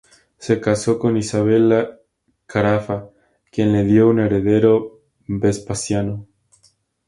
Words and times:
Se 0.39 0.59
casó 0.59 0.97
con 0.97 1.15
Isabella 1.15 1.99
Carafa 2.47 3.11
quien 3.51 3.71
le 3.71 3.83
dio 3.83 4.07
un 4.09 4.19
heredero, 4.21 4.99
Vespasiano. 5.27 6.25